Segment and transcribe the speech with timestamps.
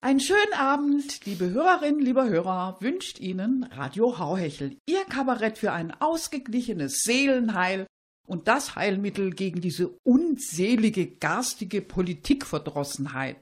[0.00, 5.90] Einen schönen Abend, liebe Hörerinnen, lieber Hörer, wünscht Ihnen Radio Hauhechel, Ihr Kabarett für ein
[5.90, 7.84] ausgeglichenes Seelenheil
[8.24, 13.40] und das Heilmittel gegen diese unselige, garstige Politikverdrossenheit.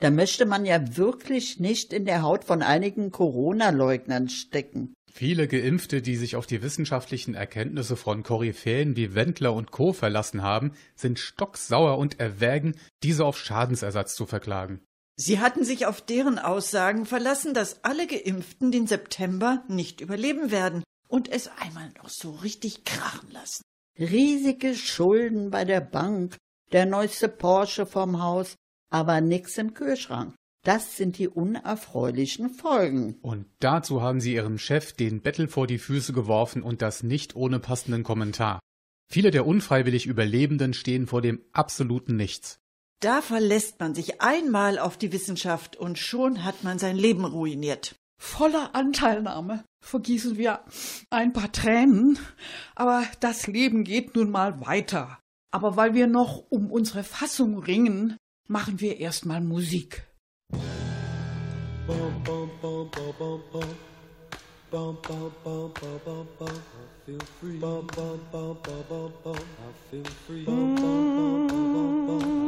[0.00, 4.94] Da möchte man ja wirklich nicht in der Haut von einigen Corona-Leugnern stecken.
[5.12, 9.92] Viele Geimpfte, die sich auf die wissenschaftlichen Erkenntnisse von Koryphäen wie Wendler und Co.
[9.92, 14.80] verlassen haben, sind stocksauer und erwägen, diese auf Schadensersatz zu verklagen.
[15.20, 20.84] Sie hatten sich auf deren Aussagen verlassen, dass alle Geimpften den September nicht überleben werden
[21.08, 23.62] und es einmal noch so richtig krachen lassen.
[23.98, 26.36] Riesige Schulden bei der Bank,
[26.70, 28.54] der neueste Porsche vom Haus,
[28.90, 30.36] aber nix im Kühlschrank.
[30.64, 33.16] Das sind die unerfreulichen Folgen.
[33.20, 37.34] Und dazu haben sie ihrem Chef den Bettel vor die Füße geworfen und das nicht
[37.34, 38.60] ohne passenden Kommentar.
[39.10, 42.60] Viele der unfreiwillig Überlebenden stehen vor dem absoluten Nichts.
[43.00, 47.94] Da verlässt man sich einmal auf die Wissenschaft und schon hat man sein Leben ruiniert.
[48.20, 50.64] Voller Anteilnahme vergießen wir
[51.08, 52.18] ein paar Tränen,
[52.74, 55.20] aber das Leben geht nun mal weiter.
[55.52, 58.16] Aber weil wir noch um unsere Fassung ringen,
[58.48, 60.04] machen wir erstmal Musik.
[61.86, 63.40] Bum, bum, bum, bum, bum,
[64.72, 65.72] bum, bum, bum,
[66.38, 67.58] bum, I feel free.
[67.58, 70.44] Bum, bum, bum, bum, bum, bum, I feel free.
[70.44, 72.47] Bum, bum, bum, bum, bum, bum,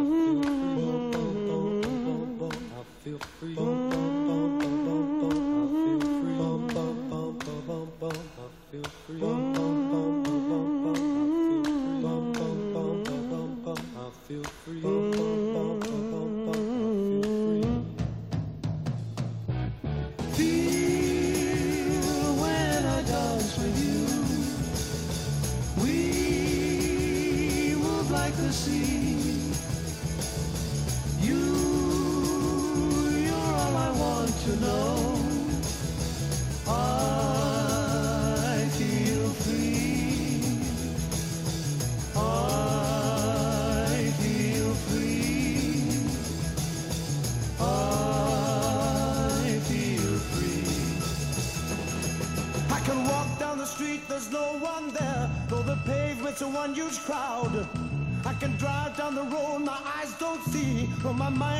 [61.00, 61.59] put my mind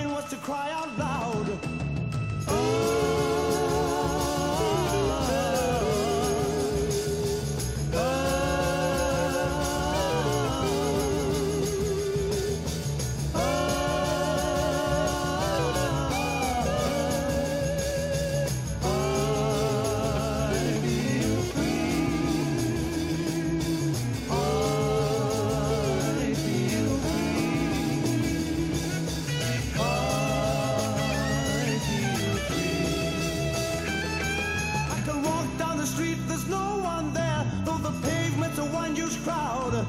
[39.10, 39.86] huge crowd.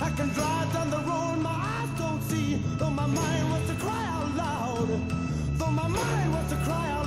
[0.00, 3.76] I can drive down the road, my eyes don't see, though my mind wants to
[3.76, 4.88] cry out loud.
[5.58, 7.01] Though my mind wants to cry out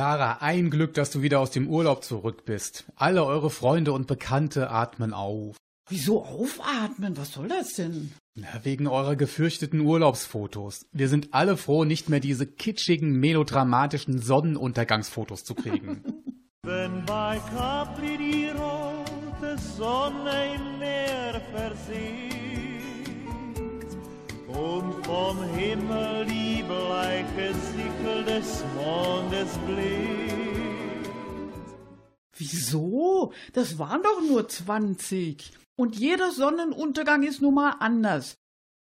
[0.00, 2.86] Clara, ein Glück, dass du wieder aus dem Urlaub zurück bist.
[2.96, 5.56] Alle eure Freunde und Bekannte atmen auf.
[5.90, 7.18] Wieso aufatmen?
[7.18, 8.10] Was soll das denn?
[8.34, 10.86] Na, wegen eurer gefürchteten Urlaubsfotos.
[10.92, 16.02] Wir sind alle froh, nicht mehr diese kitschigen, melodramatischen Sonnenuntergangsfotos zu kriegen.
[16.62, 22.39] Wenn bei Capri die rote Sonne im Meer versiegt
[24.54, 30.30] und vom Himmel die bleiche Sichel des Mondes blickt,
[32.40, 33.34] Wieso?
[33.52, 35.52] Das waren doch nur 20.
[35.76, 38.34] Und jeder Sonnenuntergang ist nun mal anders.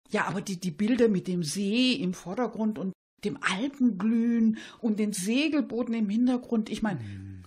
[0.10, 2.94] Ja, aber die, die Bilder mit dem See im Vordergrund und
[3.24, 7.00] dem Alpenglühen und den Segelbooten im Hintergrund, ich meine,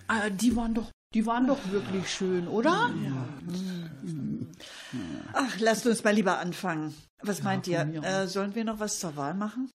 [0.08, 2.90] äh, die waren doch, die waren doch wirklich schön, oder?
[5.32, 6.94] Ach, lasst uns mal lieber anfangen.
[7.22, 7.80] Was meint ihr?
[8.02, 9.70] Äh, sollen wir noch was zur Wahl machen?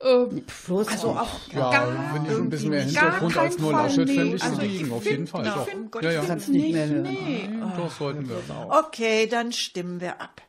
[0.00, 0.26] Äh,
[0.66, 1.48] Bloß also auch.
[1.52, 4.14] Ja, gar wenn ich ein bisschen mehr Hintergrund kein als nur Laschet nee.
[4.14, 5.46] fände ich Also ich auf jeden Fall.
[5.46, 5.68] ich Doch.
[5.68, 6.22] find- Ja, ja.
[6.22, 7.02] find nicht mehr hören.
[7.02, 7.48] Nee.
[7.76, 8.42] Doch, sollten wir.
[8.70, 10.42] Okay, dann stimmen wir ab.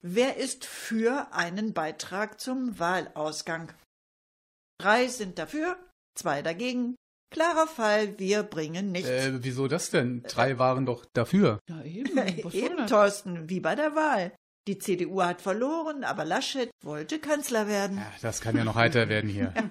[0.00, 3.72] Wer ist für einen Beitrag zum Wahlausgang?
[4.80, 5.76] Drei sind dafür,
[6.14, 6.94] zwei dagegen.
[7.30, 9.08] Klarer Fall, wir bringen nichts.
[9.08, 10.22] Äh, wieso das denn?
[10.22, 11.60] Drei waren doch dafür.
[11.68, 12.16] Ja, eben.
[12.42, 12.90] Was Eben, das?
[12.90, 14.32] Thorsten, wie bei der Wahl.
[14.66, 17.96] Die CDU hat verloren, aber Laschet wollte Kanzler werden.
[17.98, 19.54] Ja, das kann ja noch heiter werden hier.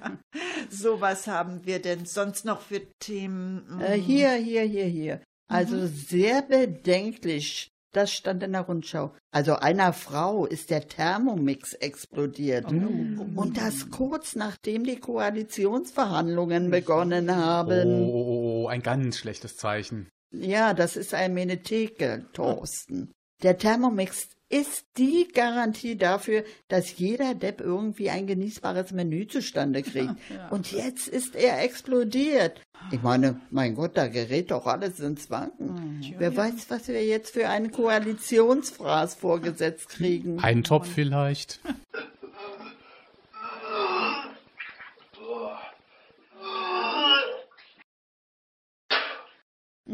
[0.69, 3.80] So was haben wir denn sonst noch für Themen?
[3.80, 5.24] Äh, hier, hier, hier, hier.
[5.48, 7.69] Also sehr bedenklich.
[7.94, 9.13] Das stand in der Rundschau.
[9.31, 12.66] Also einer Frau ist der Thermomix explodiert.
[12.66, 17.88] Und das kurz nachdem die Koalitionsverhandlungen begonnen Oh, haben.
[17.94, 20.10] oh, oh, oh, ein ganz schlechtes Zeichen.
[20.31, 23.12] Ja, das ist ein Menetheke, Thorsten.
[23.44, 30.15] Der Thermomix ist die Garantie dafür, dass jeder Depp irgendwie ein genießbares Menü zustande kriegt.
[30.49, 32.61] Und jetzt ist er explodiert.
[32.91, 36.01] Ich meine, mein Gott, da gerät doch alles ins Wanken.
[36.17, 40.39] Wer weiß, was wir jetzt für einen Koalitionsfraß vorgesetzt kriegen.
[40.41, 41.59] Ein Topf vielleicht.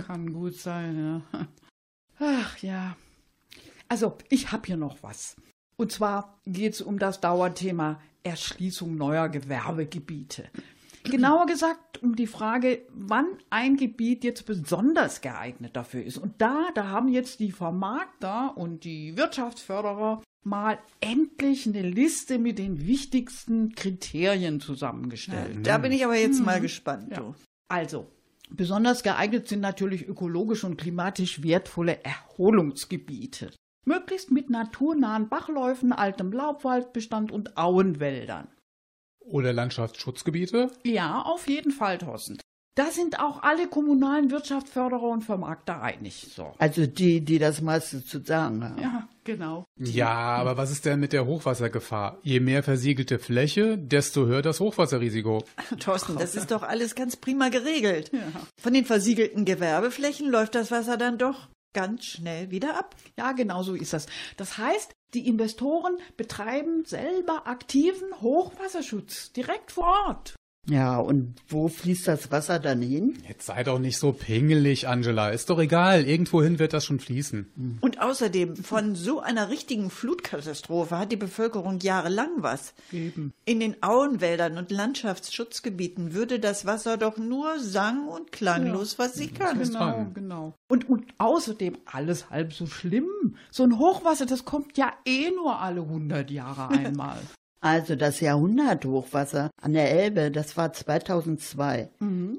[0.05, 1.47] Kann gut sein, ja.
[2.19, 2.95] Ach ja.
[3.93, 5.35] Also, ich habe hier noch was.
[5.77, 10.45] Und zwar geht es um das Dauerthema Erschließung neuer Gewerbegebiete.
[11.03, 16.17] Genauer gesagt um die Frage, wann ein Gebiet jetzt besonders geeignet dafür ist.
[16.17, 22.57] Und da, da haben jetzt die Vermarkter und die Wirtschaftsförderer mal endlich eine Liste mit
[22.57, 25.67] den wichtigsten Kriterien zusammengestellt.
[25.67, 27.11] Da bin ich aber jetzt mal gespannt.
[27.11, 27.35] Ja.
[27.67, 28.07] Also,
[28.49, 33.51] besonders geeignet sind natürlich ökologisch und klimatisch wertvolle Erholungsgebiete.
[33.85, 38.47] Möglichst mit naturnahen Bachläufen, altem Laubwaldbestand und Auenwäldern.
[39.19, 40.71] Oder Landschaftsschutzgebiete.
[40.83, 42.37] Ja, auf jeden Fall, Thorsten.
[42.75, 46.27] Da sind auch alle kommunalen Wirtschaftsförderer und Vermarkter einig.
[46.35, 46.53] So.
[46.57, 48.81] Also die, die das meiste zu sagen haben.
[48.81, 49.65] Ja, genau.
[49.77, 52.17] Ja, aber was ist denn mit der Hochwassergefahr?
[52.23, 55.45] Je mehr versiegelte Fläche, desto höher das Hochwasserrisiko.
[55.79, 58.11] Thorsten, das ist doch alles ganz prima geregelt.
[58.59, 62.95] Von den versiegelten Gewerbeflächen läuft das Wasser dann doch ganz schnell wieder ab.
[63.17, 64.07] Ja, genau so ist das.
[64.37, 70.35] Das heißt, die Investoren betreiben selber aktiven Hochwasserschutz direkt vor Ort.
[70.69, 73.17] Ja, und wo fließt das Wasser dann hin?
[73.27, 75.29] Jetzt sei doch nicht so pingelig, Angela.
[75.29, 76.05] Ist doch egal.
[76.05, 77.77] Irgendwohin wird das schon fließen.
[77.81, 82.73] Und außerdem, von so einer richtigen Flutkatastrophe hat die Bevölkerung jahrelang was.
[82.93, 83.33] Eben.
[83.43, 89.59] In den Auenwäldern und Landschaftsschutzgebieten würde das Wasser doch nur sang- und klanglos versickern.
[89.59, 90.53] ist Genau, genau.
[90.69, 93.09] Und, und außerdem alles halb so schlimm.
[93.51, 97.19] So ein Hochwasser, das kommt ja eh nur alle 100 Jahre einmal.
[97.63, 101.89] Also das Jahrhunderthochwasser an der Elbe, das war 2002.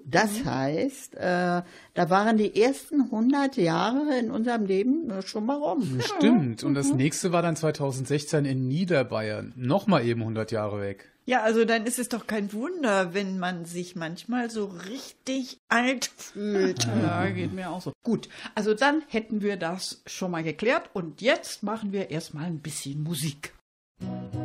[0.05, 1.63] Das heißt, äh,
[1.95, 5.99] da waren die ersten 100 Jahre in unserem Leben äh, schon mal rum.
[6.19, 6.63] Stimmt.
[6.63, 9.55] Und das nächste war dann 2016 in Niederbayern.
[9.57, 11.11] Nochmal eben 100 Jahre weg.
[11.25, 16.05] Ja, also dann ist es doch kein Wunder, wenn man sich manchmal so richtig alt
[16.05, 16.87] fühlt.
[17.03, 17.95] Ja, geht mir auch so.
[18.03, 22.61] Gut, also dann hätten wir das schon mal geklärt und jetzt machen wir erstmal ein
[22.61, 23.55] bisschen Musik.
[24.03, 24.44] If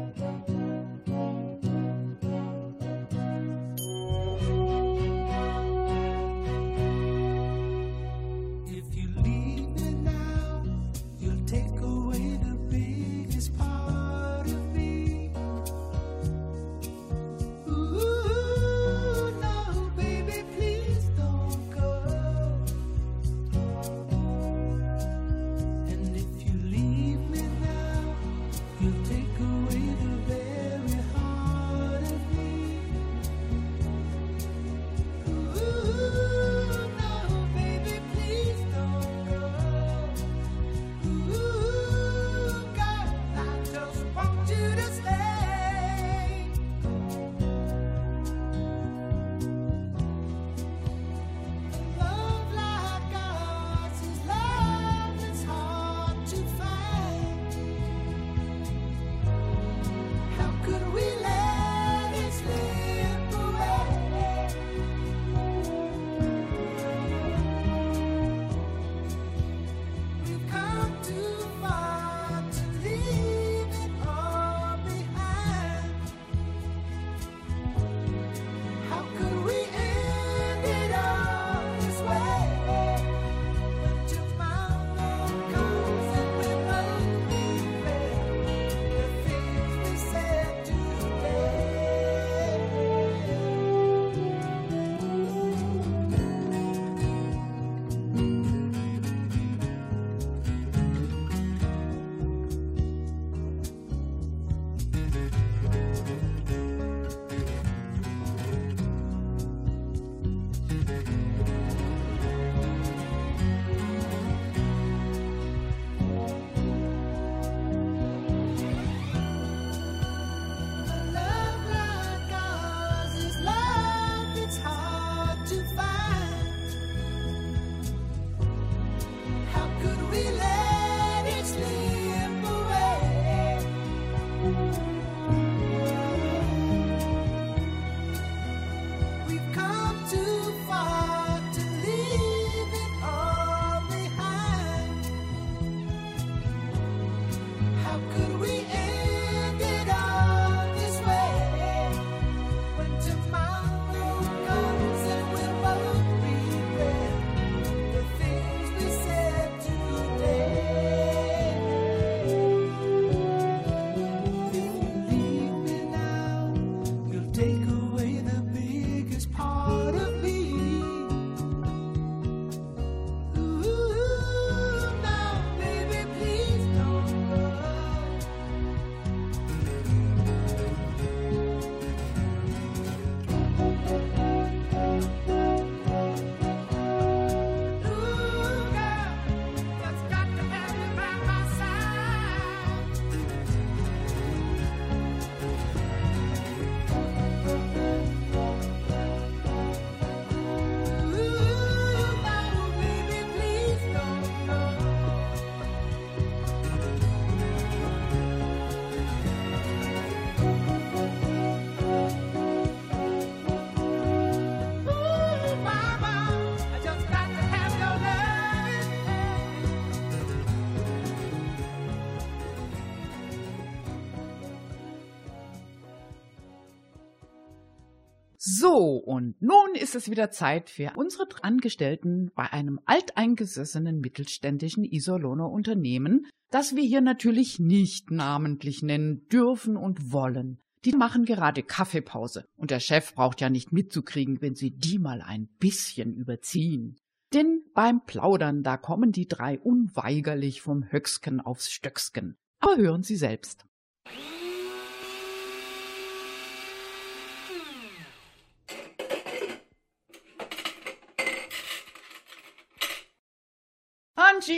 [228.59, 235.49] So, und nun ist es wieder Zeit für unsere Angestellten bei einem alteingesessenen mittelständischen Iserlohner
[235.49, 240.59] Unternehmen, das wir hier natürlich nicht namentlich nennen dürfen und wollen.
[240.83, 245.21] Die machen gerade Kaffeepause und der Chef braucht ja nicht mitzukriegen, wenn sie die mal
[245.21, 246.97] ein bisschen überziehen.
[247.33, 252.35] Denn beim Plaudern, da kommen die drei unweigerlich vom Höcksken aufs Stöcksken.
[252.59, 253.63] Aber hören Sie selbst.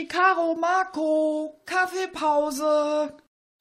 [0.08, 3.14] Caro, Marco, Kaffeepause.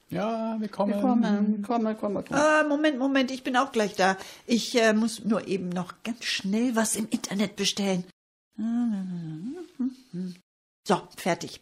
[0.09, 0.99] Ja, wir kommen.
[1.01, 2.37] Komm, komm, komm, komm.
[2.37, 4.17] Ah, Moment, Moment, ich bin auch gleich da.
[4.45, 8.03] Ich äh, muss nur eben noch ganz schnell was im Internet bestellen.
[10.83, 11.61] So, fertig.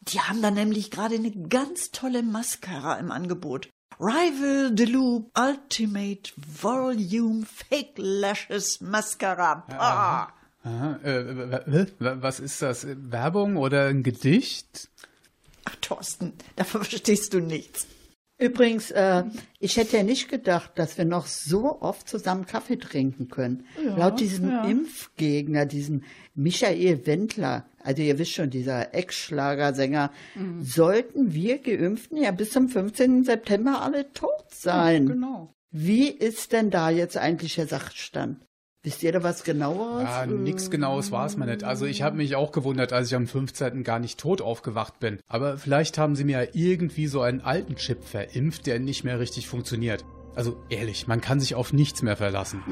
[0.00, 3.68] Die haben da nämlich gerade eine ganz tolle Mascara im Angebot.
[3.98, 9.64] Rival Deluxe Ultimate Volume Fake Lashes Mascara.
[9.70, 10.28] Ah.
[10.64, 12.86] Aha, äh, was ist das?
[12.88, 14.88] Werbung oder ein Gedicht?
[15.64, 17.86] Ach, Thorsten, davon verstehst du nichts.
[18.40, 19.24] Übrigens, äh,
[19.58, 23.64] ich hätte ja nicht gedacht, dass wir noch so oft zusammen Kaffee trinken können.
[23.96, 26.04] Laut diesem Impfgegner, diesem
[26.36, 30.12] Michael Wendler, also ihr wisst schon, dieser Ex-Schlagersänger,
[30.60, 33.24] sollten wir Geimpften ja bis zum 15.
[33.24, 35.06] September alle tot sein.
[35.06, 35.52] Genau.
[35.72, 38.47] Wie ist denn da jetzt eigentlich der Sachstand?
[38.88, 40.04] Wisst ihr da was genaueres?
[40.04, 41.62] Ja, nix Genaues war es mal nicht.
[41.62, 43.84] Also ich habe mich auch gewundert, als ich am 15.
[43.84, 45.18] gar nicht tot aufgewacht bin.
[45.28, 49.20] Aber vielleicht haben sie mir ja irgendwie so einen alten Chip verimpft, der nicht mehr
[49.20, 50.06] richtig funktioniert.
[50.34, 52.62] Also ehrlich, man kann sich auf nichts mehr verlassen.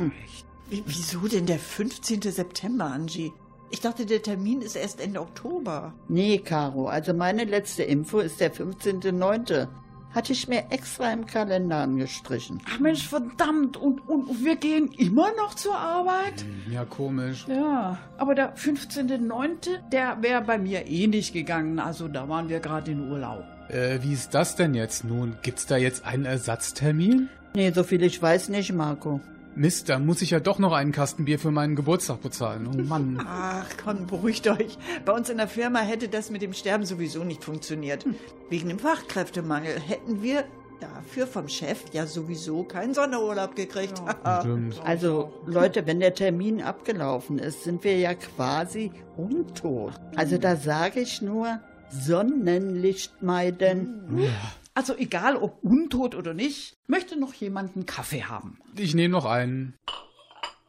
[0.71, 2.23] Wie, wieso denn der 15.
[2.23, 3.35] September, Angie?
[3.71, 5.93] Ich dachte, der Termin ist erst Ende Oktober.
[6.09, 9.69] Nee, Caro, also meine letzte Info ist der 15.09.
[10.17, 12.63] Hatte ich mir extra im Kalender angestrichen.
[12.71, 13.77] Ach Mensch, verdammt.
[13.77, 16.43] Und, und wir gehen immer noch zur Arbeit?
[16.71, 17.45] Ja, komisch.
[17.47, 21.79] Ja, aber der 15.09., der wäre bei mir eh nicht gegangen.
[21.79, 23.45] Also da waren wir gerade in Urlaub.
[23.69, 25.37] Äh, wie ist das denn jetzt nun?
[25.43, 27.29] Gibt's da jetzt einen Ersatztermin?
[27.55, 29.21] Nee, so viel ich weiß nicht, Marco.
[29.57, 32.69] Mist, da muss ich ja doch noch einen Kasten Bier für meinen Geburtstag bezahlen.
[32.73, 33.19] Oh Mann.
[33.27, 34.77] Ach, komm, beruhigt euch.
[35.07, 38.05] Bei uns in der Firma hätte das mit dem Sterben sowieso nicht funktioniert.
[38.51, 40.45] Wegen dem Fachkräftemangel hätten wir
[40.81, 44.03] dafür vom Chef ja sowieso keinen Sonderurlaub gekriegt.
[44.41, 44.81] Stimmt.
[44.85, 49.95] Also, Leute, wenn der Termin abgelaufen ist, sind wir ja quasi untot.
[50.17, 54.29] Also, da sage ich nur, Sonnenlicht meiden.
[54.77, 58.61] Also egal ob untot oder nicht, möchte noch jemand einen Kaffee haben.
[58.77, 59.75] Ich nehme noch einen.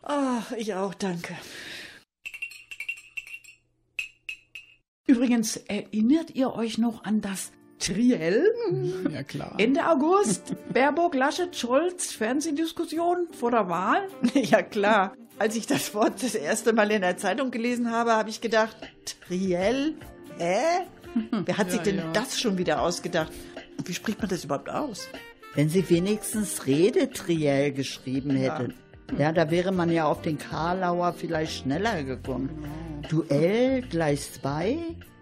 [0.01, 1.35] Ach, ich auch, danke.
[5.07, 8.45] Übrigens, erinnert ihr euch noch an das Triell?
[9.11, 9.55] Ja, klar.
[9.57, 14.07] Ende August, Baerbock, Laschet, Scholz, Fernsehdiskussion vor der Wahl?
[14.33, 15.17] Ja, klar.
[15.37, 18.77] Als ich das Wort das erste Mal in der Zeitung gelesen habe, habe ich gedacht,
[19.27, 19.95] Triell?
[20.37, 20.85] Hä?
[21.31, 23.33] Wer hat sich denn das schon wieder ausgedacht?
[23.77, 25.07] Und wie spricht man das überhaupt aus?
[25.55, 28.73] Wenn sie wenigstens Redetriell geschrieben hätten.
[29.17, 29.31] Ja.
[29.31, 32.49] da wäre man ja auf den Karlauer vielleicht schneller gekommen.
[33.09, 34.77] Duell gleich zwei,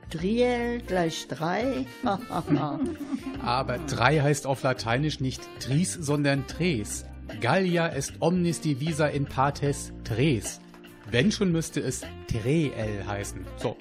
[0.10, 1.86] Triell gleich drei.
[3.42, 7.06] Aber drei heißt auf Lateinisch nicht tris, sondern tres.
[7.42, 10.62] Gallia est omnis divisa in partes tres.
[11.10, 12.72] Wenn schon müsste es treel
[13.08, 13.46] heißen.
[13.58, 13.78] So,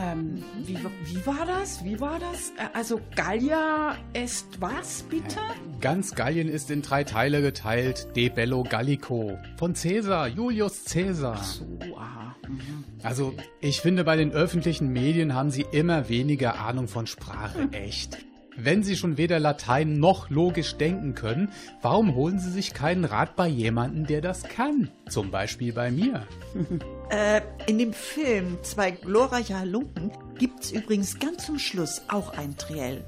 [0.00, 1.84] Ähm, wie, wie war das?
[1.84, 2.50] Wie war das?
[2.50, 5.38] Äh, Also Gallia ist was, bitte?
[5.80, 8.08] ganz Gallien ist in drei Teile geteilt.
[8.14, 9.36] De bello Gallico.
[9.56, 11.42] Von Caesar, Julius Caesar.
[11.42, 11.64] So,
[11.96, 12.36] aha.
[12.48, 12.84] Mhm.
[13.02, 17.68] Also, ich finde, bei den öffentlichen Medien haben sie immer weniger Ahnung von Sprache.
[17.72, 18.18] Echt.
[18.56, 21.48] Wenn sie schon weder Latein noch logisch denken können,
[21.80, 24.90] warum holen sie sich keinen Rat bei jemandem, der das kann?
[25.08, 26.26] Zum Beispiel bei mir.
[27.12, 33.04] Äh, in dem Film Zwei glorreiche Halunken gibt's übrigens ganz zum Schluss auch ein Triell.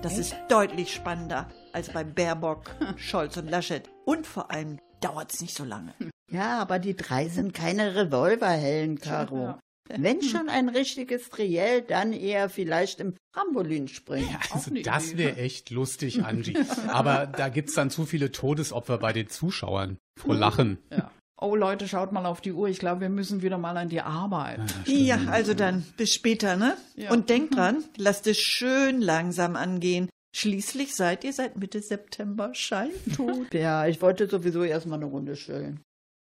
[0.00, 3.90] Das ist deutlich spannender als bei Baerbock, Scholz und Laschet.
[4.06, 5.92] Und vor allem dauert's nicht so lange.
[6.30, 9.58] Ja, aber die drei sind keine Revolverhellen, Caro.
[9.94, 14.34] Wenn schon ein richtiges Triell, dann eher vielleicht im Trampolin springen.
[14.50, 16.56] Also eine das wäre echt lustig, Angie.
[16.88, 19.98] Aber da gibt's dann zu viele Todesopfer bei den Zuschauern.
[20.18, 20.78] Vor Lachen.
[20.90, 21.10] Ja.
[21.42, 22.68] Oh Leute, schaut mal auf die Uhr.
[22.68, 24.60] Ich glaube, wir müssen wieder mal an die Arbeit.
[24.86, 26.76] Ja, also dann bis später, ne?
[26.94, 27.10] Ja.
[27.10, 30.08] Und denkt dran, lasst es schön langsam angehen.
[30.34, 33.52] Schließlich seid ihr seit Mitte September scheintot.
[33.52, 35.80] Ja, ich wollte sowieso erstmal eine Runde chillen.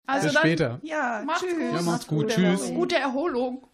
[0.06, 0.80] Also Bis dann, später.
[0.82, 1.52] ja, Macht's tschüss.
[1.54, 1.72] gut.
[1.74, 2.22] Ja, macht's gut.
[2.22, 2.60] Gute Tschüss.
[2.60, 2.74] Erholung.
[2.76, 3.66] Gute Erholung.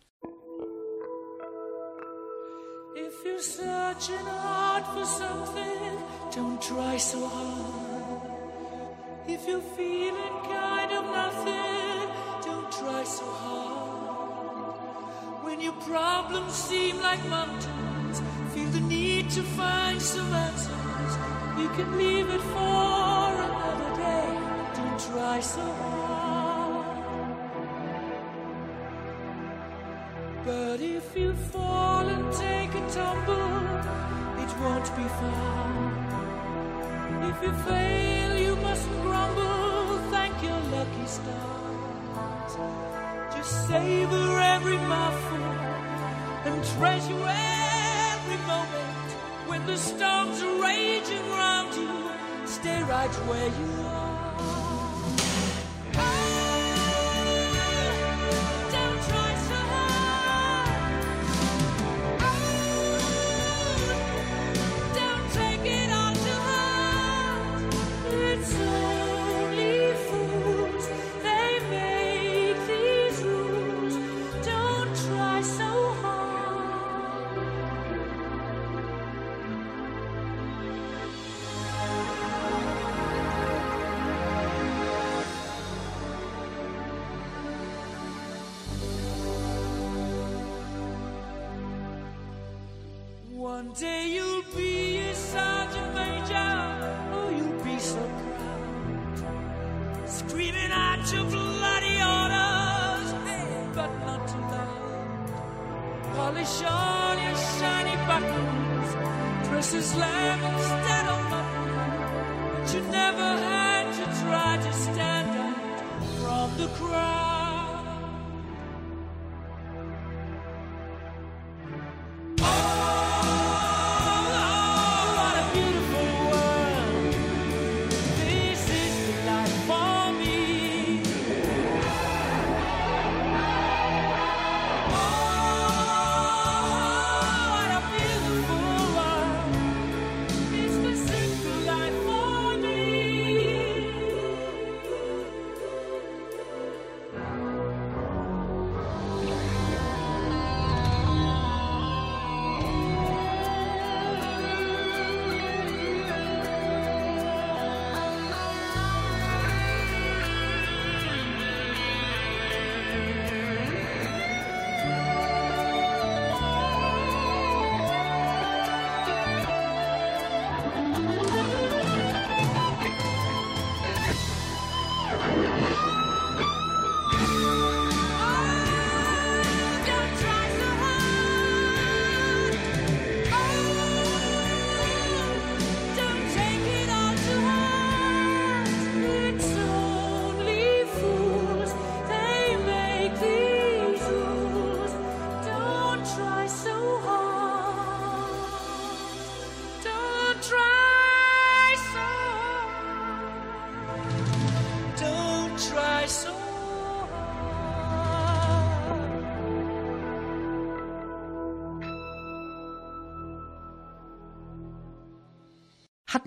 [2.95, 5.99] If you're searching hard for something,
[6.35, 7.82] don't try so hard.
[9.29, 12.09] If you're feeling kind of nothing,
[12.45, 14.75] don't try so hard.
[15.45, 18.21] When your problems seem like mountains,
[18.53, 21.17] feel the need to find some answers.
[21.57, 24.39] You can leave it for another day.
[24.75, 26.87] Don't try so hard.
[30.45, 33.67] But if you fall and take a tumble,
[34.43, 35.63] it won't be far.
[37.31, 38.32] If you fail,
[39.03, 39.99] grumble.
[40.11, 42.53] Thank your lucky stars.
[43.35, 45.43] Just savor every mouthful
[46.49, 49.09] and treasure every moment.
[49.47, 54.02] When the storms are raging round you, stay right where you are.
[93.73, 96.53] One day you'll be a sergeant major,
[97.15, 98.03] oh, you'll be so
[98.37, 99.19] proud,
[100.07, 105.31] screaming out your bloody orders, hey, but not too loud.
[106.15, 113.32] Polish all your shiny buttons, dress as lamb instead of mutton, but you never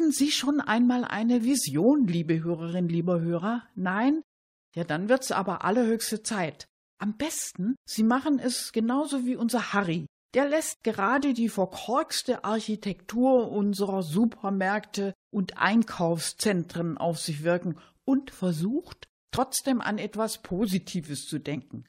[0.05, 3.63] Hatten Sie schon einmal eine Vision, liebe Hörerinnen, lieber Hörer?
[3.73, 4.21] Nein?
[4.75, 6.67] Ja, dann wird's aber allerhöchste Zeit.
[6.99, 10.05] Am besten, Sie machen es genauso wie unser Harry.
[10.35, 19.07] Der lässt gerade die verkorkste Architektur unserer Supermärkte und Einkaufszentren auf sich wirken und versucht,
[19.31, 21.83] trotzdem an etwas Positives zu denken.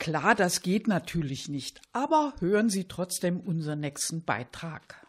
[0.00, 5.06] Klar, das geht natürlich nicht, aber hören Sie trotzdem unseren nächsten Beitrag.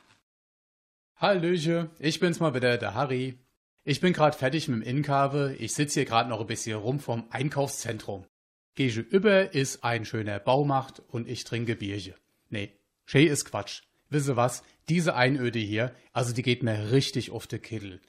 [1.21, 3.37] Hallöche, ich bin's mal wieder, der Harry.
[3.83, 5.55] Ich bin grad fertig mit dem Inkabe.
[5.59, 8.25] Ich sitz hier grad noch ein bisschen rum vom Einkaufszentrum.
[8.73, 12.15] Gehe über ist ein schöner Baumacht und ich trinke Bierchen.
[12.49, 12.71] Nee,
[13.05, 13.83] schee ist Quatsch.
[14.09, 14.63] Wisse was?
[14.89, 18.01] Diese Einöde hier, also die geht mir richtig auf de Kittel.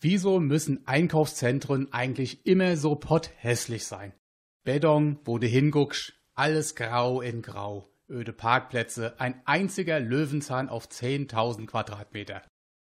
[0.00, 4.14] Wieso müssen Einkaufszentren eigentlich immer so potthässlich sein?
[4.62, 7.90] Beton, wo du hinguckst, alles grau in grau.
[8.08, 12.40] Öde Parkplätze, ein einziger Löwenzahn auf 10.000 Quadratmeter.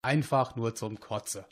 [0.05, 1.47] Einfach nur zum Kotze.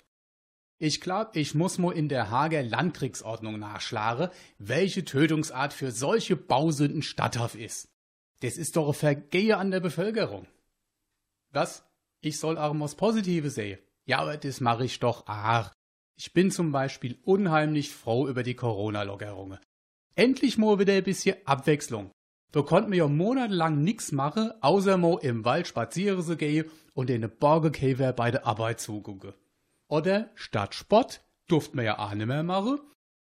[0.79, 7.03] Ich glaub, ich muss mo in der Hager Landkriegsordnung nachschlagen, welche Tötungsart für solche Bausünden
[7.03, 7.89] statthaft ist.
[8.41, 10.47] Das ist doch ein Vergehe an der Bevölkerung.
[11.51, 11.87] Was?
[12.21, 13.79] Ich soll auch was Positives sehen.
[14.05, 15.71] Ja, aber das mache ich doch auch.
[16.19, 19.61] Ich bin zum Beispiel unheimlich froh über die Corona-Lockerungen.
[20.15, 22.11] Endlich mal wieder ein bisschen Abwechslung.
[22.53, 27.11] Da konnten wir ja monatelang nix machen, außer mo im Wald spazieren zu gehen und
[27.11, 29.33] in den Borgekäfer bei der Arbeit zugucken.
[29.89, 32.81] Oder statt Sport Durft mir ja auch nicht mehr machen.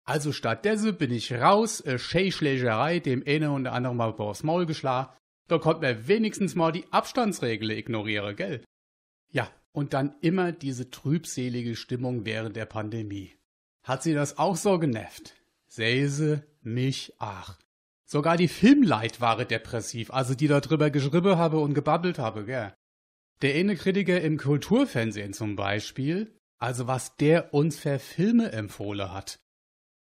[0.04, 4.66] Also stattdessen bin ich raus, äh, Scheischlägerei, dem eine und der andere mal aufs Maul
[4.66, 5.10] geschlagen.
[5.48, 8.62] Da konnte man wenigstens mal die Abstandsregel ignorieren, gell?
[9.30, 13.32] Ja, und dann immer diese trübselige Stimmung während der Pandemie.
[13.82, 15.34] Hat sie das auch so genervt?
[15.66, 17.58] Säse, mich, ach.
[18.12, 22.74] Sogar die Filmleit waren depressiv, also die da drüber geschrieben habe und gebabbelt habe, gell?
[23.40, 29.38] Der eine Kritiker im Kulturfernsehen zum Beispiel, also was der uns für Filme empfohlen hat.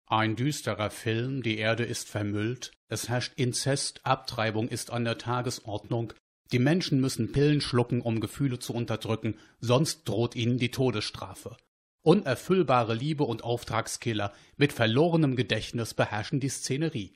[0.07, 6.13] Ein düsterer Film, die Erde ist vermüllt, es herrscht Inzest, Abtreibung ist an der Tagesordnung,
[6.51, 11.57] die Menschen müssen Pillen schlucken, um Gefühle zu unterdrücken, sonst droht ihnen die Todesstrafe.
[12.03, 17.15] Unerfüllbare Liebe und Auftragskiller mit verlorenem Gedächtnis beherrschen die Szenerie.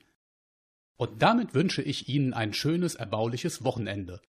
[0.97, 4.21] Und damit wünsche ich Ihnen ein schönes, erbauliches Wochenende.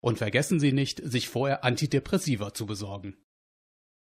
[0.00, 3.16] Und vergessen Sie nicht, sich vorher Antidepressiva zu besorgen.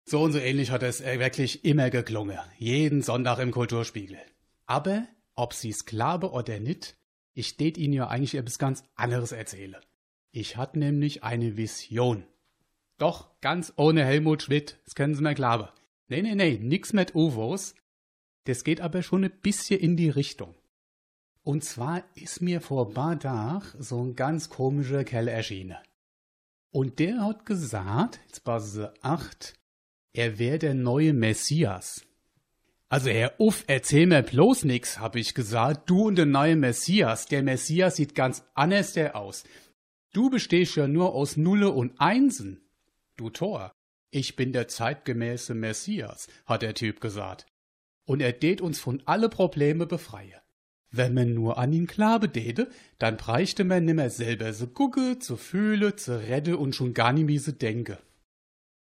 [0.05, 4.17] So und so ähnlich hat es wirklich immer geklungen, jeden Sonntag im Kulturspiegel.
[4.65, 6.97] Aber, ob Sie's glaube oder nicht,
[7.33, 9.79] ich tät Ihnen ja eigentlich etwas ganz anderes erzähle.
[10.31, 12.25] Ich hatte nämlich eine Vision.
[12.97, 15.69] Doch, ganz ohne Helmut Schmidt, das können Sie mir glauben.
[16.07, 17.75] Nee, nee, nee, nix mit UFOs.
[18.45, 20.55] Das geht aber schon ein bisschen in die Richtung.
[21.43, 25.77] Und zwar ist mir vor paar Tagen so ein ganz komischer Kerl erschienen.
[26.71, 29.53] Und der hat gesagt, jetzt passen Sie acht,
[30.13, 32.05] er wäre der neue Messias.
[32.87, 35.89] Also Herr Uff, erzähl mir bloß nix, hab ich gesagt.
[35.89, 37.25] Du und der neue Messias.
[37.25, 39.43] Der Messias sieht ganz anders der aus.
[40.13, 42.61] Du bestehst ja nur aus Nulle und Einsen.
[43.17, 43.73] Du Tor,
[44.11, 47.47] ich bin der zeitgemäße Messias, hat der Typ gesagt.
[48.05, 50.42] Und er tät uns von alle Probleme befreie.
[50.95, 55.37] Wenn man nur an ihn klabe täte, dann bräuchte man nimmer selber so gucke, zu
[55.37, 57.97] fühle, zu redde und schon gar nie miese denke.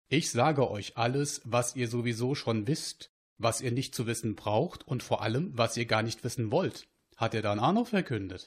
[0.09, 4.87] Ich sage euch alles, was ihr sowieso schon wisst, was ihr nicht zu wissen braucht
[4.87, 8.47] und vor allem, was ihr gar nicht wissen wollt, hat er dann auch noch verkündet.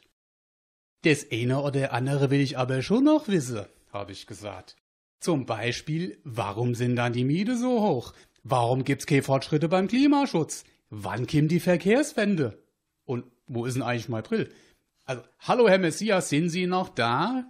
[1.01, 4.77] Das eine oder andere will ich aber schon noch wissen, habe ich gesagt.
[5.19, 8.13] Zum Beispiel, warum sind dann die Miete so hoch?
[8.43, 10.63] Warum gibt's keine Fortschritte beim Klimaschutz?
[10.89, 12.57] Wann kommt die Verkehrswende?
[13.03, 14.51] Und wo ist denn eigentlich mein Brill?
[15.05, 17.45] Also, hallo Herr Messias, sind Sie noch da?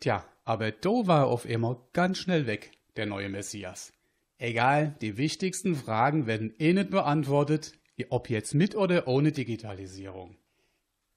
[0.00, 3.92] Tja, aber da war auf einmal ganz schnell weg, der neue Messias.
[4.38, 7.72] Egal, die wichtigsten Fragen werden eh nicht beantwortet,
[8.10, 10.36] ob jetzt mit oder ohne Digitalisierung.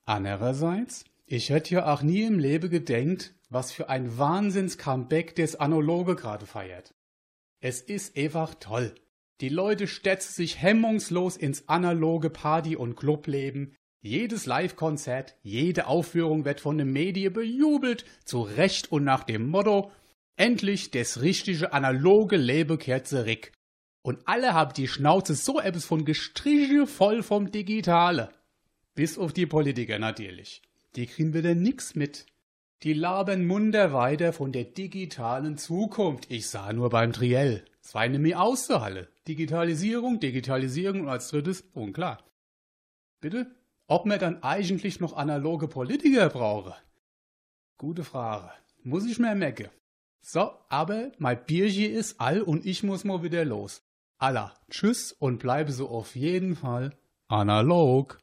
[0.06, 6.16] Andererseits, ich hätte ja auch nie im Leben gedenkt, was für ein Wahnsinns-Comeback des Analoge
[6.16, 6.96] gerade feiert.
[7.60, 8.96] Es ist einfach toll.
[9.42, 13.76] Die Leute stetzen sich hemmungslos ins analoge Party- und Clubleben.
[14.02, 19.92] Jedes Live-Konzert, jede Aufführung wird von den Medien bejubelt, zu Recht und nach dem Motto,
[20.36, 23.52] endlich des richtige analoge Leben zurück.
[24.02, 28.30] Und alle haben die Schnauze so etwas von gestriche voll vom Digitale.
[28.96, 30.64] Bis auf die Politiker natürlich
[30.96, 32.26] die kriegen wieder nix mit.
[32.84, 36.30] Die labern munter weiter von der digitalen Zukunft.
[36.32, 37.64] Ich sah nur beim Triell.
[37.82, 39.08] Es war nämlich Halle.
[39.28, 42.24] Digitalisierung, Digitalisierung und als drittes unklar.
[43.20, 43.56] Bitte?
[43.92, 46.78] Ob man dann eigentlich noch analoge Politiker brauche?
[47.78, 48.50] Gute Frage.
[48.84, 49.68] Muss ich mir merken.
[50.22, 53.84] So, aber mein Bierchen ist all und ich muss mal wieder los.
[54.18, 56.96] Alla, tschüss und bleibe so auf jeden Fall
[57.28, 58.22] analog.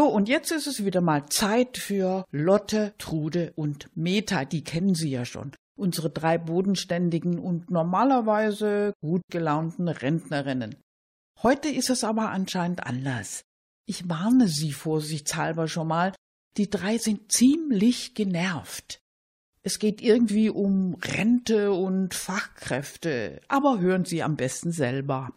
[0.00, 4.46] So, und jetzt ist es wieder mal Zeit für Lotte, Trude und Meta.
[4.46, 5.52] Die kennen Sie ja schon.
[5.76, 10.76] Unsere drei bodenständigen und normalerweise gut gelaunten Rentnerinnen.
[11.42, 13.42] Heute ist es aber anscheinend anders.
[13.84, 16.14] Ich warne Sie vorsichtshalber schon mal.
[16.56, 19.02] Die drei sind ziemlich genervt.
[19.62, 25.34] Es geht irgendwie um Rente und Fachkräfte, aber hören Sie am besten selber.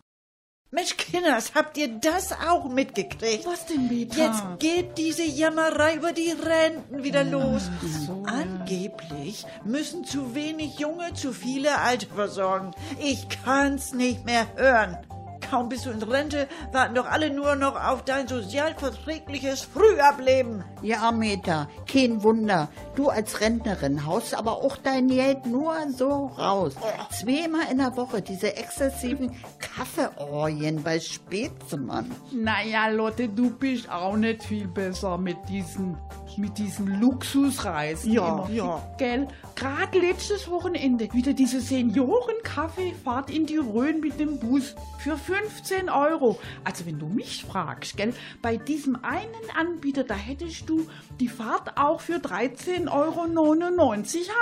[0.73, 3.45] Mensch, Kinders, habt ihr das auch mitgekriegt?
[3.45, 4.17] Was denn, Beta?
[4.17, 7.69] Jetzt geht diese Jammerei über die Renten wieder los.
[8.25, 12.71] Angeblich müssen zu wenig Junge zu viele Alte versorgen.
[12.99, 14.97] Ich kann's nicht mehr hören.
[15.53, 20.63] Kaum bist du in Rente, warten doch alle nur noch auf dein sozialverträgliches Frühableben.
[20.81, 22.69] Ja, Meta, kein Wunder.
[22.95, 26.73] Du als Rentnerin haust aber auch dein Geld nur so raus.
[27.11, 32.09] Zweimal in der Woche diese exzessiven Kaffeeorgien bei Spätzemann.
[32.31, 35.99] Naja, Lotte, du bist auch nicht viel besser mit diesen,
[36.37, 38.11] mit diesen Luxusreisen.
[38.11, 38.49] Ja, immer.
[38.51, 38.95] ja.
[38.97, 39.27] Gell?
[39.55, 46.39] Gerade letztes Wochenende wieder diese Senioren-Kaffeefahrt in die Rhön mit dem Bus für 15 Euro.
[46.63, 50.87] Also wenn du mich fragst, gell, bei diesem einen Anbieter, da hättest du
[51.19, 53.27] die Fahrt auch für 13,99 Euro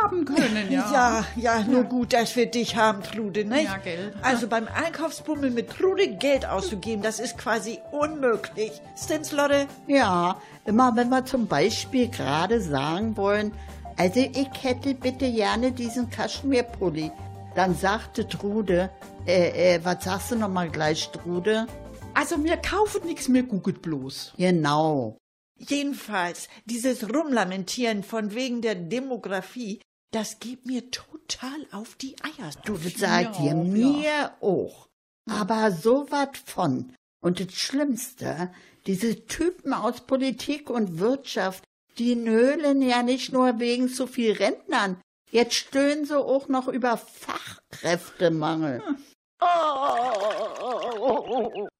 [0.02, 0.92] haben können, ja.
[0.92, 3.66] Ja, ja, nur gut, dass wir dich haben, Trude, nicht?
[3.66, 4.14] Ja, gell.
[4.22, 8.72] Also beim Einkaufsbummel mit Trude Geld auszugeben, das ist quasi unmöglich.
[8.98, 9.68] Stimmt's, Lotte?
[9.88, 13.54] Ja, immer wenn wir zum Beispiel gerade sagen wollen,
[13.98, 17.12] also ich hätte bitte gerne diesen Kaschmirpulli.
[17.56, 18.90] Dann sagte Trude,
[19.26, 21.68] äh, äh, was sagst du nochmal gleich, Trude?
[22.14, 24.34] Also wir kaufen nichts mehr, gucket bloß.
[24.38, 25.18] Genau.
[25.58, 32.52] Jedenfalls, dieses Rumlamentieren von wegen der Demografie, das geht mir total auf die Eier.
[32.66, 34.88] Du sagst dir, mir auch.
[35.30, 36.94] Aber so wat von.
[37.22, 38.52] Und das Schlimmste,
[38.88, 41.64] diese Typen aus Politik und Wirtschaft,
[42.02, 45.00] die nölen ja nicht nur wegen zu viel Rentnern.
[45.30, 48.82] Jetzt stöhnen sie auch noch über Fachkräftemangel.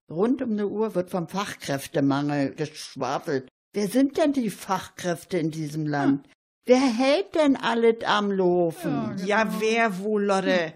[0.08, 3.48] Rund um die Uhr wird vom Fachkräftemangel geschwafelt.
[3.74, 6.28] Wer sind denn die Fachkräfte in diesem Land?
[6.66, 9.16] Wer hält denn alles am Laufen?
[9.26, 10.74] Ja, wer wohl, Lotte?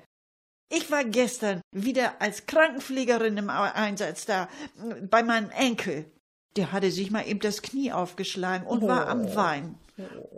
[0.69, 4.49] Ich war gestern wieder als Krankenpflegerin im Einsatz da,
[5.09, 6.11] bei meinem Enkel.
[6.57, 9.79] Der hatte sich mal eben das Knie aufgeschlagen und war am Weinen.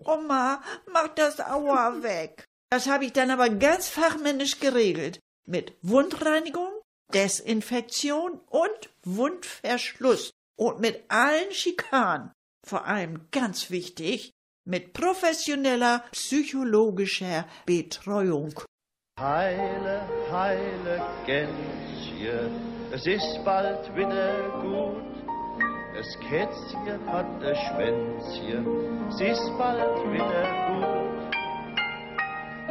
[0.05, 2.45] Oma, mach das Aua weg.
[2.71, 5.21] Das habe ich dann aber ganz fachmännisch geregelt.
[5.47, 6.69] Mit Wundreinigung,
[7.15, 10.33] Desinfektion und Wundverschluss.
[10.57, 12.33] Und mit allen Schikanen.
[12.67, 14.33] Vor allem ganz wichtig,
[14.65, 18.61] mit professioneller psychologischer Betreuung.
[19.19, 22.51] Heile, heile Gänschen,
[22.93, 25.18] es ist bald wieder gut.
[25.99, 28.65] Das Kätzchen hat ein Schwänzchen,
[29.09, 31.35] es ist bald wieder gut.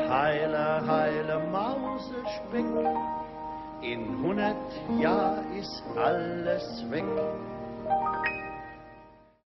[0.10, 2.64] Heile, heile Mausespeck,
[3.82, 4.56] in hundert
[4.98, 7.04] Jahr ist alles weg.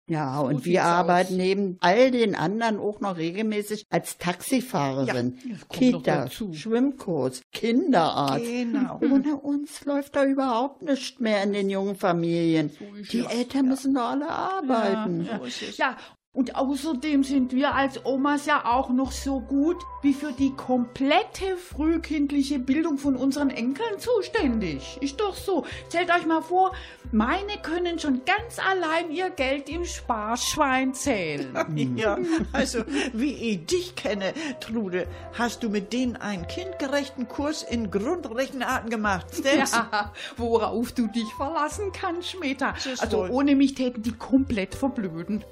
[0.10, 0.88] Ja, und sieht's wir aus.
[0.88, 5.38] arbeiten neben all den anderen auch noch regelmäßig als Taxifahrerin.
[5.46, 6.30] Ja, Kita.
[6.30, 8.46] Schwimmkurs, Kinderarzt.
[8.46, 9.00] Genau.
[9.02, 12.72] Ohne uns läuft da überhaupt nichts mehr in den jungen Familien.
[13.12, 15.26] Die Eltern müssen doch alle arbeiten.
[15.26, 15.40] Ja,
[15.78, 15.98] ja,
[16.34, 21.56] und außerdem sind wir als Omas ja auch noch so gut wie für die komplette
[21.58, 24.98] frühkindliche Bildung von unseren Enkeln zuständig.
[25.00, 25.64] Ist doch so.
[25.90, 26.74] Stellt euch mal vor,
[27.12, 31.54] meine können schon ganz allein ihr Geld im Sparschwein zählen.
[31.96, 32.18] Ja,
[32.52, 32.80] also
[33.14, 39.28] wie ich dich kenne, Trude, hast du mit denen einen kindgerechten Kurs in Grundrechenarten gemacht,
[39.32, 39.74] stimmt's?
[39.74, 42.72] Ja, worauf du dich verlassen kannst, Meta.
[42.72, 43.30] ist Also wohl.
[43.30, 45.44] ohne mich täten die komplett verblöden.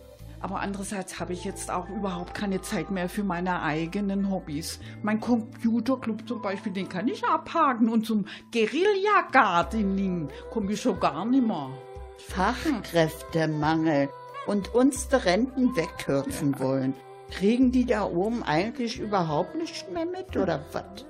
[0.41, 4.79] Aber andererseits habe ich jetzt auch überhaupt keine Zeit mehr für meine eigenen Hobbys.
[5.03, 7.89] Mein Computerclub zum Beispiel, den kann ich abhaken.
[7.89, 11.69] Und zum Guerilla-Gardening komme ich schon gar nicht mehr.
[12.17, 14.09] Fachkräftemangel
[14.47, 16.93] und uns die Renten wegkürzen wollen.
[17.29, 21.05] Kriegen die da oben eigentlich überhaupt nichts mehr mit oder was?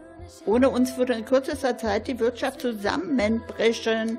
[0.45, 4.17] Ohne uns würde in kürzester Zeit die Wirtschaft zusammenbrechen.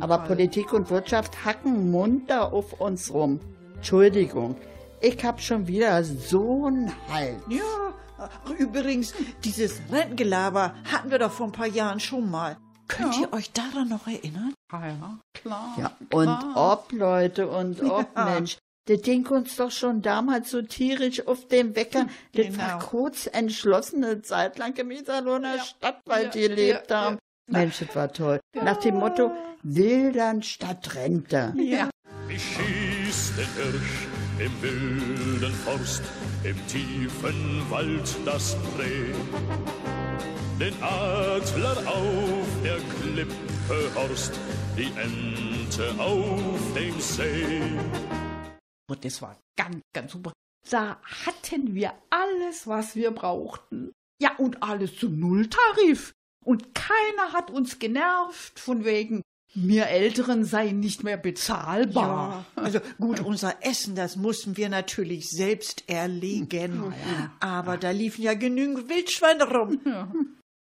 [0.00, 0.28] Aber Fall.
[0.28, 3.40] Politik und Wirtschaft hacken munter auf uns rum.
[3.84, 4.56] Entschuldigung,
[5.02, 7.36] ich hab schon wieder so einen Hals.
[7.50, 9.12] Ja, ach, übrigens,
[9.44, 12.56] dieses Rentengelaber hatten wir doch vor ein paar Jahren schon mal.
[12.88, 14.54] Könnt ihr euch daran noch erinnern?
[14.72, 15.74] Ah ja, klar.
[15.78, 16.52] Ja, und klar.
[16.56, 18.24] ob, Leute, und ob, Ja.
[18.24, 18.56] Mensch.
[18.86, 22.06] Das ging uns doch schon damals so tierisch auf dem Wecker.
[22.32, 22.58] Das Genau.
[22.58, 27.18] war kurz entschlossene Zeit lang im Iserlohner Stadtwald Ja, gelebt ja, haben.
[27.50, 28.40] Mensch, das war toll.
[28.54, 29.30] Nach dem Motto,
[29.62, 31.52] Wildern statt Rente.
[31.58, 31.90] Ja.
[33.36, 34.06] Den Hirsch
[34.38, 36.02] im wilden Forst,
[36.44, 39.12] im tiefen Wald das Reh.
[40.60, 44.38] Den Adler auf der Klippe Horst,
[44.76, 47.62] die Ente auf dem See.
[48.88, 50.32] Und das war ganz, ganz super.
[50.70, 53.92] Da hatten wir alles, was wir brauchten.
[54.20, 56.12] Ja, und alles zum Nulltarif.
[56.44, 59.22] Und keiner hat uns genervt von wegen,
[59.54, 62.44] wir Älteren seien nicht mehr bezahlbar.
[62.56, 66.92] Ja, also gut, unser Essen, das mussten wir natürlich selbst erlegen.
[67.40, 69.80] Aber da liefen ja genügend Wildschweine rum.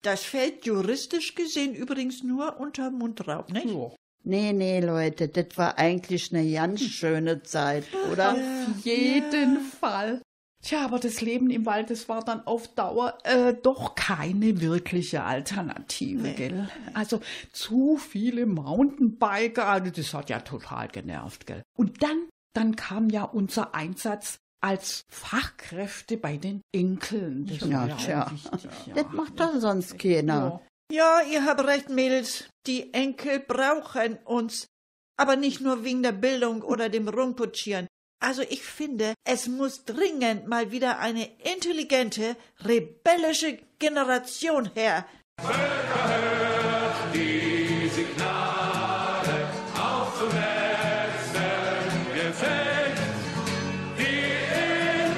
[0.03, 3.67] Das fällt juristisch gesehen übrigens nur unter Mundraub, nicht?
[4.25, 8.31] Nee, nee, Leute, das war eigentlich eine ganz schöne Zeit, oder?
[8.33, 10.21] Auf jeden Fall.
[10.63, 15.23] Tja, aber das Leben im Wald, das war dann auf Dauer äh, doch keine wirkliche
[15.23, 16.69] Alternative, gell?
[16.93, 17.19] Also
[17.51, 21.63] zu viele Mountainbiker, also das hat ja total genervt, gell?
[21.77, 27.45] Und dann, dann kam ja unser Einsatz als Fachkräfte bei den Enkeln.
[27.45, 28.31] Das Ja, war ja tja.
[28.31, 28.93] wichtig, ja.
[28.95, 30.61] Das macht doch sonst keiner.
[30.89, 32.47] Ja, ihr habt recht, Mädels.
[32.67, 34.67] Die Enkel brauchen uns.
[35.17, 37.87] Aber nicht nur wegen der Bildung oder dem Rumputschieren.
[38.23, 45.05] Also ich finde, es muss dringend mal wieder eine intelligente, rebellische Generation her.
[47.13, 50.37] Die Signale aufzuhetzen
[52.15, 52.97] gefällt.
[53.99, 54.37] Die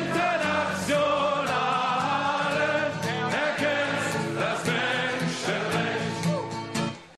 [0.01, 2.89] Internationale
[3.31, 6.25] erkennt das Menschenrecht.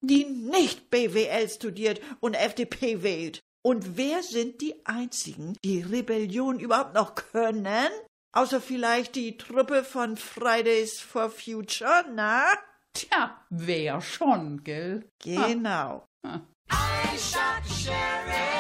[0.01, 3.41] die nicht BWL studiert und FDP wählt.
[3.67, 7.89] Und wer sind die einzigen, die Rebellion überhaupt noch können?
[8.31, 12.45] Außer vielleicht die Truppe von Fridays for Future, na?
[12.93, 15.09] Tja, wer schon, gell?
[15.21, 16.07] Genau.
[16.23, 18.56] I shot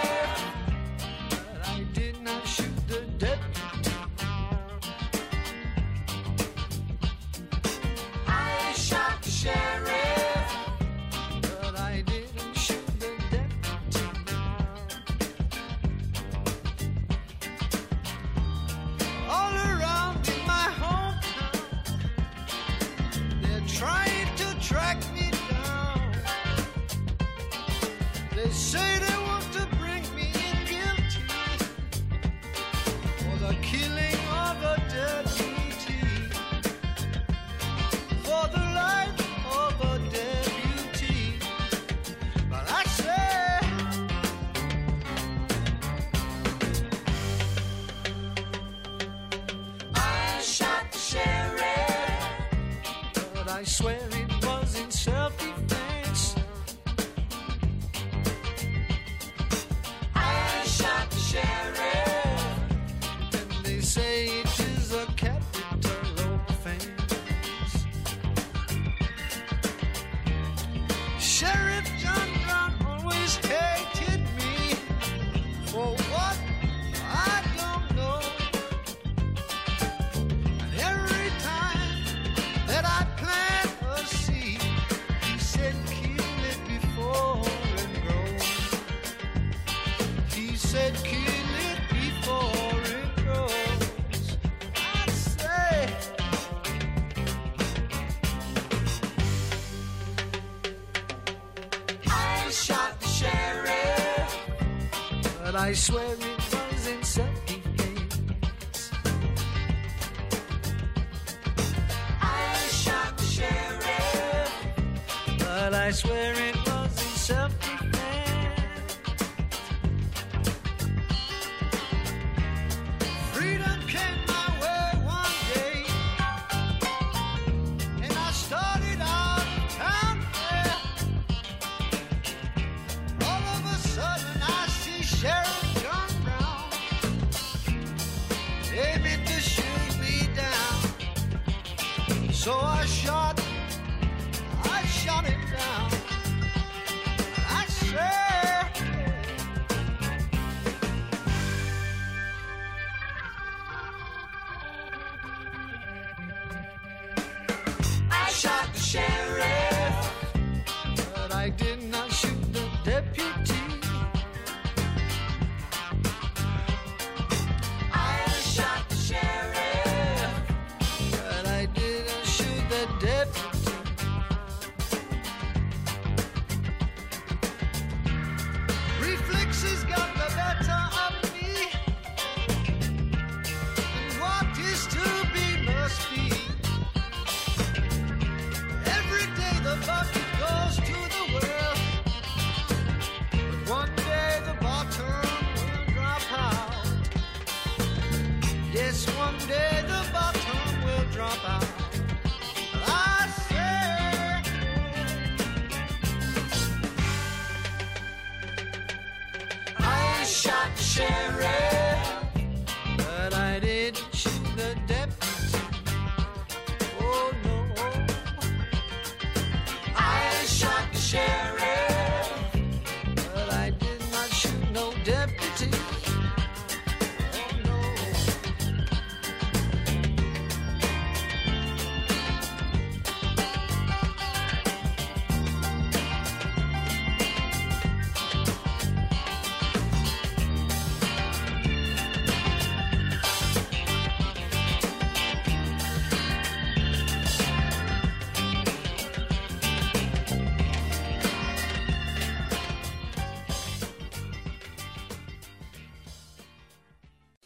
[142.47, 143.16] So I shot,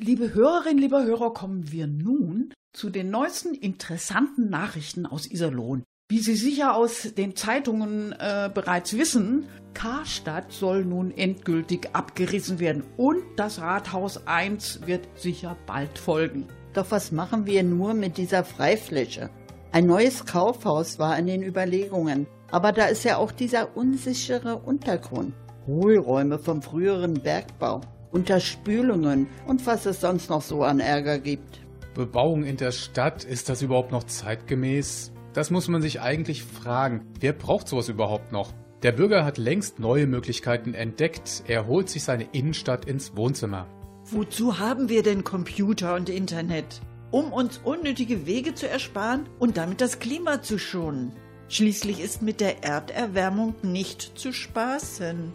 [0.03, 5.83] Liebe Hörerinnen, lieber Hörer, kommen wir nun zu den neuesten interessanten Nachrichten aus Iserlohn.
[6.09, 9.45] Wie Sie sicher aus den Zeitungen äh, bereits wissen,
[9.75, 16.47] Karstadt soll nun endgültig abgerissen werden und das Rathaus 1 wird sicher bald folgen.
[16.73, 19.29] Doch was machen wir nur mit dieser Freifläche?
[19.71, 25.35] Ein neues Kaufhaus war in den Überlegungen, aber da ist ja auch dieser unsichere Untergrund.
[25.67, 27.81] Hohlräume vom früheren Bergbau,
[28.11, 31.61] Unterspülungen und was es sonst noch so an Ärger gibt.
[31.93, 35.11] Bebauung in der Stadt, ist das überhaupt noch zeitgemäß?
[35.33, 37.05] Das muss man sich eigentlich fragen.
[37.19, 38.53] Wer braucht sowas überhaupt noch?
[38.83, 41.43] Der Bürger hat längst neue Möglichkeiten entdeckt.
[41.47, 43.67] Er holt sich seine Innenstadt ins Wohnzimmer.
[44.05, 46.81] Wozu haben wir denn Computer und Internet?
[47.11, 51.13] Um uns unnötige Wege zu ersparen und damit das Klima zu schonen.
[51.49, 55.31] Schließlich ist mit der Erderwärmung nicht zu spaßen.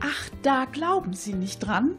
[0.00, 1.96] Ach, da glauben Sie nicht dran?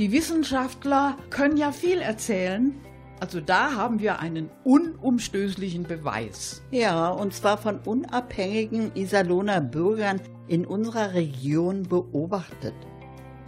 [0.00, 2.72] Die Wissenschaftler können ja viel erzählen.
[3.20, 6.62] Also da haben wir einen unumstößlichen Beweis.
[6.70, 12.72] Ja, und zwar von unabhängigen Iserlohner Bürgern in unserer Region beobachtet.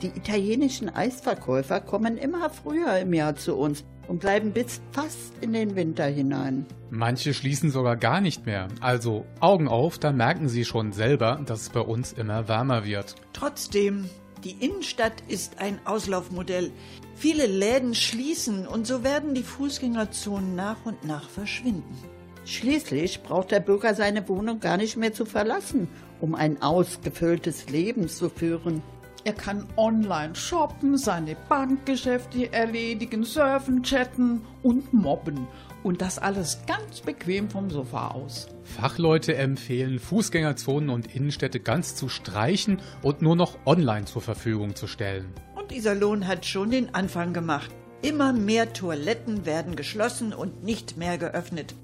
[0.02, 5.54] Die italienischen Eisverkäufer kommen immer früher im Jahr zu uns und bleiben bis fast in
[5.54, 6.66] den Winter hinein.
[6.90, 8.68] Manche schließen sogar gar nicht mehr.
[8.82, 13.14] Also Augen auf, da merken sie schon selber, dass es bei uns immer wärmer wird.
[13.32, 14.10] Trotzdem,
[14.44, 16.72] die Innenstadt ist ein Auslaufmodell.
[17.14, 21.96] Viele Läden schließen und so werden die Fußgängerzonen nach und nach verschwinden.
[22.44, 25.88] Schließlich braucht der Bürger seine Wohnung gar nicht mehr zu verlassen,
[26.20, 28.82] um ein ausgefülltes Leben zu führen.
[29.24, 35.46] Er kann online shoppen, seine Bankgeschäfte erledigen, surfen, chatten und mobben.
[35.84, 38.48] Und das alles ganz bequem vom Sofa aus.
[38.64, 44.88] Fachleute empfehlen, Fußgängerzonen und Innenstädte ganz zu streichen und nur noch online zur Verfügung zu
[44.88, 45.32] stellen.
[45.54, 47.70] Und Iserlohn hat schon den Anfang gemacht.
[48.02, 51.76] Immer mehr Toiletten werden geschlossen und nicht mehr geöffnet.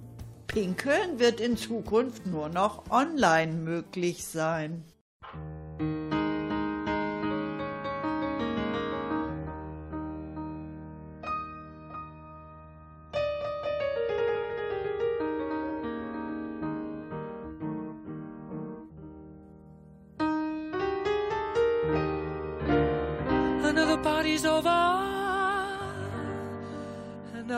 [0.48, 4.82] Pinkeln wird in Zukunft nur noch online möglich sein.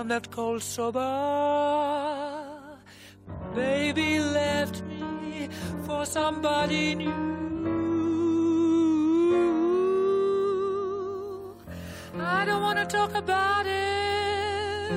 [0.00, 0.98] I'm cold sober.
[3.54, 5.50] Baby left me
[5.84, 7.12] for somebody new.
[12.18, 14.90] I don't want to talk about it,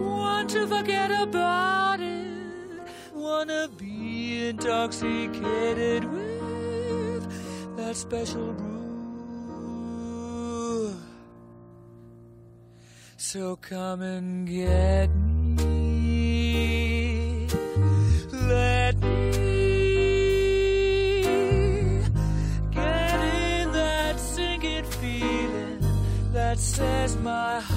[0.00, 2.82] want to forget about it,
[3.14, 8.73] wanna be intoxicated with that special brew.
[13.26, 15.08] So come and get
[15.56, 15.78] me.
[18.30, 19.62] Let me
[22.70, 25.80] get in that sinking feeling
[26.34, 27.73] that says my heart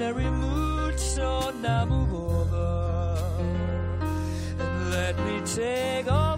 [0.00, 0.98] extraordinary mood.
[0.98, 3.20] So now move over
[4.58, 6.29] and let me take over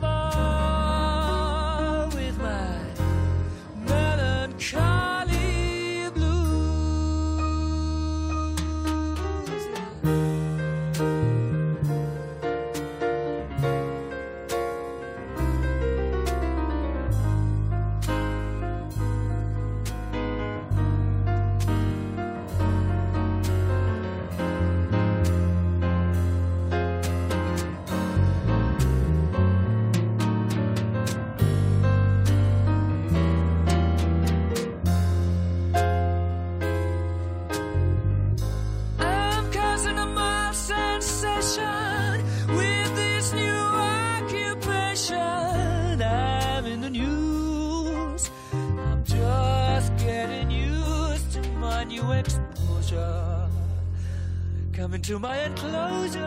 [55.02, 56.20] Coming to my enclosure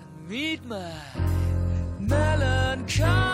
[0.00, 0.90] and meet my
[1.98, 3.28] melancholy.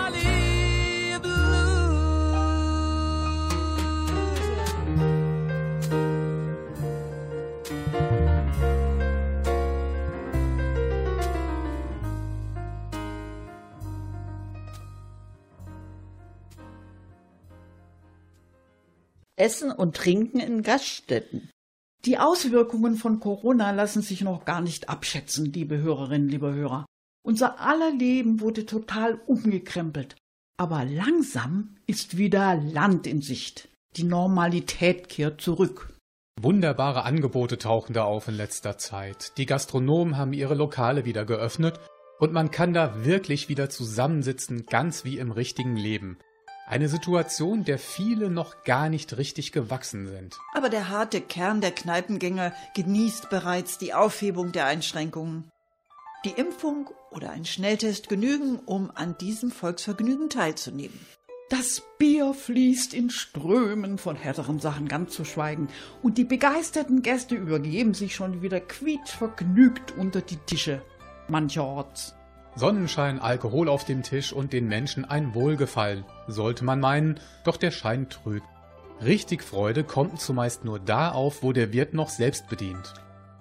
[19.37, 21.54] Essen und Trinken in Gaststätten.
[22.05, 26.85] Die Auswirkungen von Corona lassen sich noch gar nicht abschätzen, liebe Hörerinnen, liebe Hörer.
[27.25, 30.17] Unser aller Leben wurde total umgekrempelt.
[30.59, 33.69] Aber langsam ist wieder Land in Sicht.
[33.97, 35.95] Die Normalität kehrt zurück.
[36.41, 39.33] Wunderbare Angebote tauchen da auf in letzter Zeit.
[39.39, 41.81] Die Gastronomen haben ihre Lokale wieder geöffnet
[42.19, 46.19] und man kann da wirklich wieder zusammensitzen, ganz wie im richtigen Leben.
[46.67, 50.39] Eine Situation, der viele noch gar nicht richtig gewachsen sind.
[50.55, 55.51] Aber der harte Kern der Kneipengänger genießt bereits die Aufhebung der Einschränkungen.
[56.25, 60.99] Die Impfung oder ein Schnelltest genügen, um an diesem Volksvergnügen teilzunehmen.
[61.51, 65.69] Das Bier fließt in Strömen von härteren Sachen ganz zu schweigen,
[66.03, 70.83] und die begeisterten Gäste übergeben sich schon wieder quietschvergnügt unter die Tische
[71.29, 72.15] mancherorts.
[72.57, 77.71] Sonnenschein, Alkohol auf dem Tisch und den Menschen ein Wohlgefallen, sollte man meinen, doch der
[77.71, 78.47] Schein trügt.
[79.03, 82.95] Richtig Freude kommt zumeist nur da auf, wo der Wirt noch selbst bedient.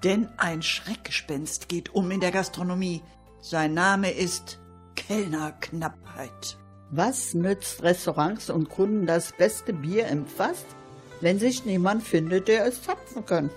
[0.04, 3.02] Denn ein Schreckgespenst geht um in der Gastronomie.
[3.40, 4.60] Sein Name ist
[4.96, 6.58] Kellnerknappheit.
[6.92, 10.66] Was nützt Restaurants und Kunden das beste Bier im Fass,
[11.22, 13.50] wenn sich niemand findet, der es zapfen kann?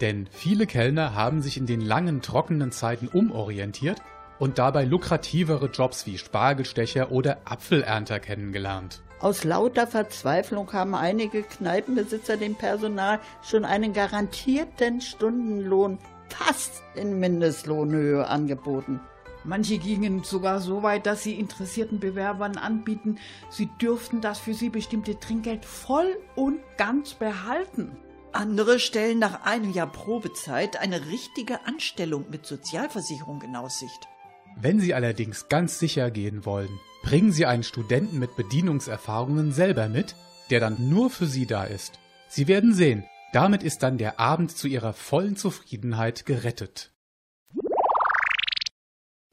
[0.00, 4.00] Denn viele Kellner haben sich in den langen, trockenen Zeiten umorientiert
[4.38, 9.02] und dabei lukrativere Jobs wie Spargelstecher oder Apfelernter kennengelernt.
[9.20, 18.26] Aus lauter Verzweiflung haben einige Kneipenbesitzer dem Personal schon einen garantierten Stundenlohn fast in Mindestlohnhöhe
[18.26, 19.00] angeboten.
[19.44, 23.18] Manche gingen sogar so weit, dass sie interessierten Bewerbern anbieten,
[23.50, 27.96] sie dürften das für sie bestimmte Trinkgeld voll und ganz behalten.
[28.32, 34.08] Andere stellen nach einem Jahr Probezeit eine richtige Anstellung mit Sozialversicherung in Aussicht.
[34.56, 40.14] Wenn Sie allerdings ganz sicher gehen wollen, bringen Sie einen Studenten mit Bedienungserfahrungen selber mit,
[40.50, 41.98] der dann nur für Sie da ist.
[42.28, 46.92] Sie werden sehen, damit ist dann der Abend zu Ihrer vollen Zufriedenheit gerettet.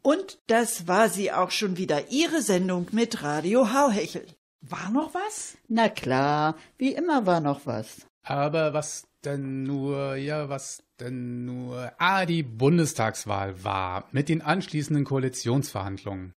[0.01, 4.25] Und das war sie auch schon wieder, Ihre Sendung mit Radio Hauhechel.
[4.61, 5.57] War noch was?
[5.67, 8.07] Na klar, wie immer war noch was.
[8.23, 11.91] Aber was denn nur, ja, was denn nur?
[11.97, 16.33] Ah, die Bundestagswahl war mit den anschließenden Koalitionsverhandlungen.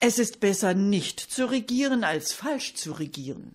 [0.00, 3.54] Es ist besser nicht zu regieren als falsch zu regieren.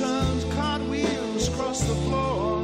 [0.00, 2.62] Turns cartwheels across the floor.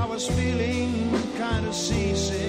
[0.00, 2.45] I was feeling kind of seasick.